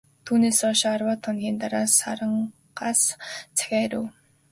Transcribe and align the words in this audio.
Түүнээс 0.25 0.57
хойш 0.63 0.81
арваад 0.93 1.21
хоногийн 1.25 1.57
дараа, 1.61 1.85
Сарангаас 1.97 3.01
захиа 3.57 3.79
ирэв. 3.85 4.05